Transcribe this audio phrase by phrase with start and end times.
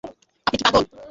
[0.47, 0.83] আপনি কি পাগল?